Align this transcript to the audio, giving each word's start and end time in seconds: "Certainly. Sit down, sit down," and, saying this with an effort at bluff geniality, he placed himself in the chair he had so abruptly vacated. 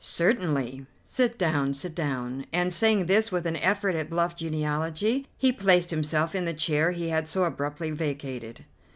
"Certainly. 0.03 0.87
Sit 1.05 1.37
down, 1.37 1.75
sit 1.75 1.93
down," 1.93 2.47
and, 2.51 2.73
saying 2.73 3.05
this 3.05 3.31
with 3.31 3.45
an 3.45 3.55
effort 3.57 3.93
at 3.95 4.09
bluff 4.09 4.35
geniality, 4.35 5.27
he 5.37 5.51
placed 5.51 5.91
himself 5.91 6.33
in 6.33 6.45
the 6.45 6.55
chair 6.55 6.89
he 6.89 7.09
had 7.09 7.27
so 7.27 7.43
abruptly 7.43 7.91
vacated. 7.91 8.65